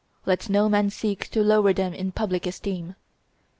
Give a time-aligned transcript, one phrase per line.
[0.25, 2.95] Let no man seek to lower them in public esteem.